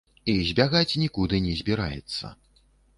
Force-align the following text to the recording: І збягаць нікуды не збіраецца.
І 0.31 0.33
збягаць 0.47 0.97
нікуды 1.03 1.43
не 1.47 1.53
збіраецца. 1.63 2.37